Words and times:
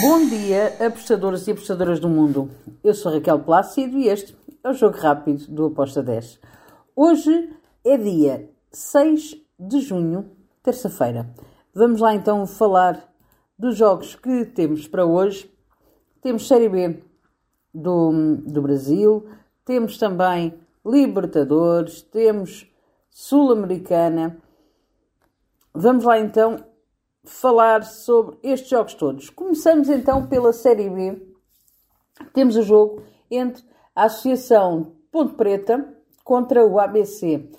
Bom 0.00 0.26
dia, 0.26 0.74
apostadores 0.86 1.46
e 1.46 1.50
apostadoras 1.50 2.00
do 2.00 2.08
mundo. 2.08 2.50
Eu 2.82 2.94
sou 2.94 3.12
Raquel 3.12 3.38
Plácido 3.40 3.98
e 3.98 4.08
este 4.08 4.34
é 4.64 4.70
o 4.70 4.72
Jogo 4.72 4.96
Rápido 4.96 5.46
do 5.48 5.66
Aposta 5.66 6.02
10. 6.02 6.40
Hoje 6.96 7.54
é 7.84 7.98
dia 7.98 8.50
6 8.72 9.36
de 9.58 9.80
junho, 9.80 10.30
terça-feira. 10.62 11.28
Vamos 11.74 12.00
lá 12.00 12.14
então 12.14 12.46
falar 12.46 13.12
dos 13.58 13.76
jogos 13.76 14.14
que 14.14 14.46
temos 14.46 14.88
para 14.88 15.04
hoje. 15.04 15.52
Temos 16.22 16.48
Série 16.48 16.70
B 16.70 17.04
do, 17.74 18.38
do 18.38 18.62
Brasil, 18.62 19.28
temos 19.66 19.98
também 19.98 20.54
Libertadores, 20.84 22.00
temos 22.00 22.66
Sul-Americana. 23.10 24.38
Vamos 25.74 26.04
lá 26.04 26.18
então 26.18 26.69
falar 27.24 27.84
sobre 27.84 28.38
estes 28.42 28.70
jogos 28.70 28.94
todos. 28.94 29.30
Começamos 29.30 29.88
então 29.88 30.26
pela 30.26 30.52
Série 30.52 30.88
B. 30.88 31.20
Temos 32.32 32.56
o 32.56 32.62
jogo 32.62 33.02
entre 33.30 33.62
a 33.94 34.04
Associação 34.04 34.92
Ponte 35.10 35.34
Preta 35.34 35.84
contra 36.24 36.64
o 36.66 36.78
ABC. 36.78 37.50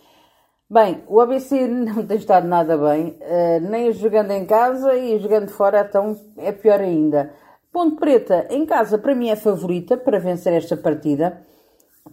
Bem, 0.69 1.03
o 1.07 1.19
ABC 1.19 1.67
não 1.67 2.05
tem 2.05 2.17
estado 2.17 2.47
nada 2.47 2.77
bem, 2.77 3.17
uh, 3.19 3.69
nem 3.69 3.91
jogando 3.91 4.31
em 4.31 4.45
casa 4.45 4.95
e 4.95 5.19
jogando 5.19 5.49
fora, 5.49 5.85
então 5.87 6.17
é 6.37 6.51
pior 6.51 6.79
ainda. 6.79 7.33
Ponte 7.71 7.97
Preta 7.97 8.47
em 8.49 8.65
casa 8.65 8.97
para 8.97 9.15
mim 9.15 9.29
é 9.29 9.35
favorita 9.35 9.97
para 9.97 10.19
vencer 10.19 10.53
esta 10.53 10.75
partida. 10.75 11.45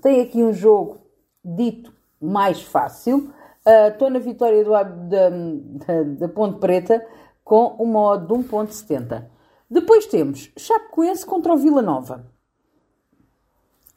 Tem 0.03 0.21
aqui 0.21 0.43
um 0.43 0.53
jogo 0.53 0.99
dito 1.45 1.93
mais 2.21 2.63
fácil. 2.63 3.33
Estou 3.91 4.09
uh, 4.09 4.11
na 4.11 4.19
vitória 4.19 4.65
do, 4.65 4.71
da 6.19 6.29
Ponte 6.29 6.59
Preta 6.59 7.05
com 7.49 7.69
uma 7.79 8.01
odd 8.01 8.27
de 8.27 8.35
1.70. 8.35 9.25
Depois 9.71 10.05
temos 10.05 10.53
Chapecoense 10.55 11.25
contra 11.25 11.55
o 11.55 11.57
Vila 11.57 11.81
Nova. 11.81 12.27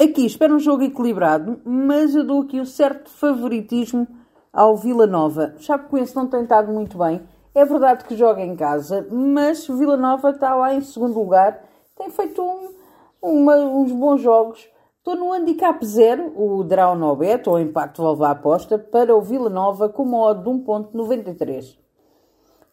Aqui 0.02 0.26
espero 0.26 0.56
um 0.56 0.60
jogo 0.60 0.84
equilibrado, 0.84 1.60
mas 1.66 2.16
eu 2.16 2.26
dou 2.26 2.44
aqui 2.44 2.62
um 2.62 2.66
certo 2.66 3.10
favoritismo 3.10 4.08
ao 4.54 4.78
Vila 4.78 5.06
Nova. 5.06 5.54
Chapecoense 5.58 6.16
não 6.16 6.28
tem 6.28 6.44
estado 6.44 6.72
muito 6.72 6.98
bem. 6.98 7.22
É 7.54 7.66
verdade 7.66 8.06
que 8.06 8.16
joga 8.16 8.42
em 8.42 8.56
casa, 8.56 9.06
mas 9.12 9.68
o 9.68 9.76
Vila 9.76 9.98
Nova 9.98 10.30
está 10.30 10.56
lá 10.56 10.74
em 10.74 10.80
segundo 10.80 11.20
lugar. 11.20 11.62
Tem 11.98 12.10
feito 12.10 12.42
um, 12.42 12.74
uma, 13.22 13.58
uns 13.58 13.92
bons 13.92 14.22
jogos. 14.22 14.66
Estou 15.00 15.18
no 15.18 15.34
handicap 15.34 15.86
0, 15.86 16.42
o 16.42 16.64
Draw 16.64 16.96
no 16.96 17.14
bet, 17.18 17.50
ou 17.50 17.60
impacto 17.60 18.02
valva 18.02 18.30
aposta, 18.30 18.80
para 18.80 19.14
o 19.14 19.22
Vila 19.22 19.50
Nova 19.50 19.90
com 19.90 20.04
uma 20.04 20.20
odd 20.20 20.42
de 20.42 20.50
1.93. 20.50 21.82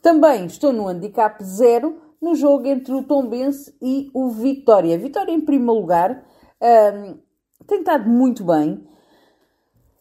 Também 0.09 0.47
estou 0.47 0.73
no 0.73 0.89
handicap 0.89 1.45
0 1.45 1.99
no 2.19 2.35
jogo 2.35 2.67
entre 2.67 2.95
o 2.95 3.03
Tombense 3.03 3.77
e 3.79 4.11
o 4.15 4.31
Vitória. 4.31 4.97
Vitória 4.97 5.33
em 5.33 5.41
primeiro 5.43 5.83
lugar 5.83 6.25
um, 6.63 7.19
tem 7.67 7.81
estado 7.81 8.09
muito 8.09 8.43
bem. 8.43 8.89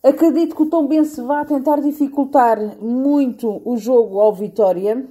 Acredito 0.01 0.55
que 0.55 0.61
o 0.61 0.69
Tombense 0.69 1.21
vá 1.21 1.43
tentar 1.43 1.81
dificultar 1.81 2.57
muito 2.81 3.61
o 3.65 3.75
jogo 3.75 4.21
ao 4.21 4.33
Vitória, 4.33 5.05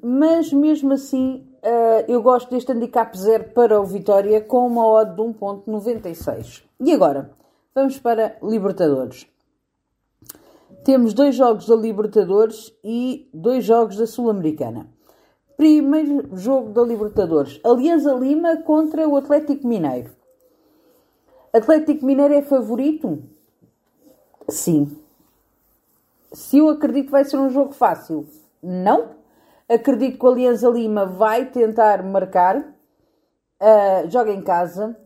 mas 0.00 0.52
mesmo 0.52 0.92
assim 0.92 1.44
uh, 1.64 2.04
eu 2.06 2.22
gosto 2.22 2.48
deste 2.48 2.70
handicap 2.70 3.18
0 3.18 3.50
para 3.52 3.80
o 3.80 3.84
Vitória 3.84 4.40
com 4.40 4.68
uma 4.68 4.86
odd 4.86 5.16
de 5.16 5.20
1.96. 5.20 6.62
E 6.78 6.92
agora, 6.92 7.32
vamos 7.74 7.98
para 7.98 8.36
Libertadores 8.40 9.26
temos 10.84 11.12
dois 11.12 11.34
jogos 11.34 11.66
da 11.66 11.76
Libertadores 11.76 12.72
e 12.82 13.28
dois 13.32 13.64
jogos 13.64 13.96
da 13.96 14.06
Sul-Americana. 14.06 14.88
Primeiro 15.56 16.36
jogo 16.36 16.70
da 16.70 16.82
Libertadores: 16.82 17.60
Alianza 17.64 18.12
Lima 18.14 18.58
contra 18.62 19.08
o 19.08 19.16
Atlético 19.16 19.66
Mineiro. 19.66 20.10
Atlético 21.52 22.06
Mineiro 22.06 22.34
é 22.34 22.42
favorito? 22.42 23.22
Sim. 24.48 24.96
Se 26.32 26.58
eu 26.58 26.68
acredito 26.68 27.06
que 27.06 27.12
vai 27.12 27.24
ser 27.24 27.38
um 27.38 27.50
jogo 27.50 27.72
fácil? 27.72 28.26
Não. 28.62 29.16
Acredito 29.68 30.18
que 30.18 30.24
o 30.24 30.30
Alianza 30.30 30.68
Lima 30.68 31.06
vai 31.06 31.46
tentar 31.46 32.02
marcar. 32.02 32.58
Uh, 33.60 34.08
joga 34.08 34.32
em 34.32 34.42
casa. 34.42 34.96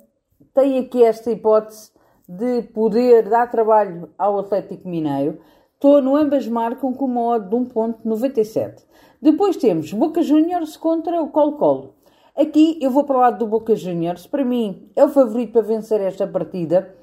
Tem 0.53 0.78
aqui 0.78 1.03
esta 1.03 1.31
hipótese 1.31 1.91
de 2.28 2.62
poder 2.62 3.28
dar 3.28 3.50
trabalho 3.50 4.10
ao 4.19 4.38
Atlético 4.38 4.88
Mineiro. 4.88 5.38
Tono 5.78 6.16
ambas 6.16 6.47
marcam 6.47 6.93
com 6.93 7.05
uma 7.06 7.22
odd 7.22 7.49
de 7.49 7.56
1.97. 7.56 8.84
Depois 9.21 9.56
temos 9.56 9.93
Boca 9.93 10.22
Juniors 10.22 10.77
contra 10.77 11.21
o 11.21 11.28
Colo-Colo. 11.28 11.94
Aqui 12.37 12.78
eu 12.81 12.91
vou 12.91 13.05
para 13.05 13.16
o 13.16 13.21
lado 13.21 13.38
do 13.38 13.47
Boca 13.47 13.77
Juniors. 13.77 14.27
Para 14.27 14.44
mim 14.44 14.91
é 14.97 15.05
o 15.05 15.09
favorito 15.09 15.53
para 15.53 15.62
vencer 15.62 16.00
esta 16.00 16.27
partida. 16.27 16.94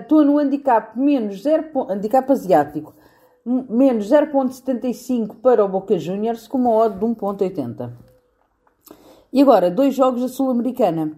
Estou 0.00 0.20
uh, 0.20 0.24
no 0.24 0.38
handicap 0.38 0.98
menos 0.98 1.42
0, 1.42 1.90
handicap 1.90 2.30
asiático, 2.30 2.94
menos 3.44 4.10
0.75 4.10 5.36
para 5.42 5.64
o 5.64 5.68
Boca 5.68 5.98
Juniors 5.98 6.48
com 6.48 6.58
uma 6.58 6.70
odd 6.70 6.98
de 6.98 7.04
1.80. 7.04 7.92
E 9.32 9.42
agora, 9.42 9.70
dois 9.70 9.94
jogos 9.94 10.22
da 10.22 10.28
Sul-Americana. 10.28 11.12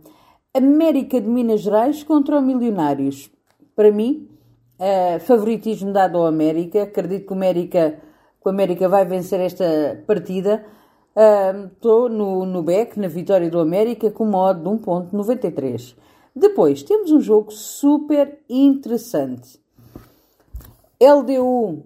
América 0.55 1.21
de 1.21 1.29
Minas 1.29 1.61
Gerais 1.61 2.03
contra 2.03 2.39
o 2.39 2.43
Milionários. 2.43 3.31
Para 3.75 3.91
mim, 3.91 4.31
Uh, 4.81 5.21
favoritismo 5.21 5.93
dado 5.93 6.17
ao 6.17 6.27
América. 6.27 6.85
Acredito 6.85 7.27
que 7.27 7.33
o 7.35 7.37
América, 7.37 8.01
que 8.41 8.49
o 8.49 8.49
América 8.49 8.89
vai 8.89 9.05
vencer 9.05 9.39
esta 9.39 10.03
partida. 10.07 10.65
Estou 11.75 12.07
uh, 12.07 12.09
no, 12.09 12.47
no 12.47 12.63
back, 12.63 12.99
na 12.99 13.07
vitória 13.07 13.51
do 13.51 13.61
América, 13.61 14.11
com 14.11 14.25
modo 14.25 14.63
de 14.63 14.83
1.93. 14.83 15.95
Depois, 16.35 16.83
temos 16.83 17.13
um 17.13 17.21
jogo 17.21 17.51
super 17.51 18.39
interessante. 18.49 19.61
LDU 20.99 21.85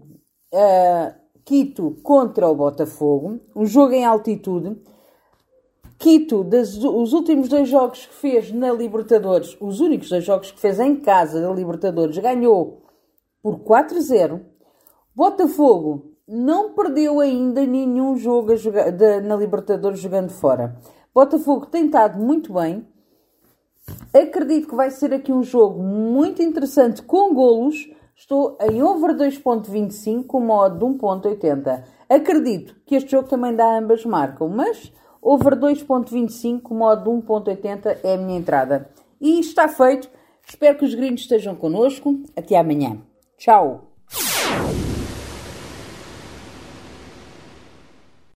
uh, 0.53 1.15
Quito 1.45 1.99
contra 2.01 2.49
o 2.49 2.55
Botafogo. 2.55 3.41
Um 3.57 3.67
jogo 3.67 3.93
em 3.93 4.05
altitude. 4.05 4.77
Quito, 6.05 6.45
das, 6.45 6.77
os 6.77 7.15
últimos 7.15 7.49
dois 7.49 7.67
jogos 7.67 8.05
que 8.05 8.13
fez 8.13 8.53
na 8.53 8.71
Libertadores, 8.71 9.57
os 9.59 9.81
únicos 9.81 10.11
dois 10.11 10.23
jogos 10.23 10.51
que 10.51 10.61
fez 10.61 10.79
em 10.79 10.97
casa 10.97 11.41
da 11.41 11.51
Libertadores, 11.51 12.19
ganhou 12.19 12.83
por 13.43 13.61
4-0. 13.61 14.43
Botafogo 15.17 16.13
não 16.29 16.75
perdeu 16.75 17.21
ainda 17.21 17.65
nenhum 17.65 18.19
jogo 18.19 18.55
jogar, 18.55 18.91
de, 18.91 19.23
na 19.23 19.35
Libertadores 19.35 19.99
jogando 19.99 20.29
fora. 20.29 20.79
Botafogo 21.15 21.65
tem 21.65 21.87
estado 21.87 22.23
muito 22.23 22.53
bem. 22.53 22.87
Acredito 24.13 24.69
que 24.69 24.75
vai 24.75 24.91
ser 24.91 25.15
aqui 25.15 25.33
um 25.33 25.43
jogo 25.43 25.83
muito 25.83 26.43
interessante 26.43 27.03
com 27.03 27.33
golos. 27.33 27.77
Estou 28.15 28.59
em 28.61 28.83
over 28.83 29.17
2.25 29.17 30.27
com 30.27 30.41
modo 30.41 30.79
de 30.79 30.85
1.80. 30.85 31.83
Acredito 32.11 32.77
que 32.85 32.95
este 32.95 33.13
jogo 33.13 33.27
também 33.27 33.57
dá 33.57 33.79
ambas 33.79 34.05
marcam, 34.05 34.51
mas 34.51 34.93
over 35.25 35.57
2.25 35.57 36.71
modo 36.73 37.03
de 37.03 37.27
1.80 37.27 37.99
é 38.05 38.15
a 38.15 38.19
minha 38.19 38.39
entrada. 38.39 38.91
E 39.19 39.41
está 39.41 39.67
feito. 39.67 40.11
Espero 40.47 40.79
que 40.79 40.85
os 40.85 40.95
gringos 40.95 41.23
estejam 41.23 41.57
connosco. 41.57 42.21
Até 42.37 42.59
amanhã. 42.59 42.99
Tchau! 43.39 43.94